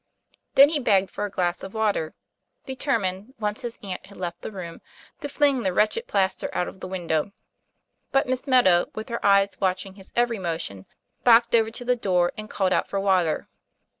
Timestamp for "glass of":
1.29-1.75